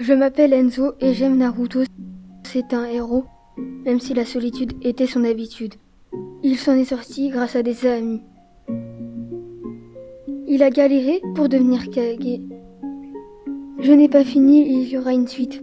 [0.00, 1.14] Je m'appelle Enzo et mm.
[1.14, 1.80] j'aime Naruto.
[2.42, 3.26] C'est un héros,
[3.84, 5.74] même si la solitude était son habitude.
[6.42, 8.22] Il s'en est sorti grâce à des amis.
[10.48, 12.40] Il a galéré pour devenir Kage.
[13.78, 15.62] Je n'ai pas fini, il y aura une suite.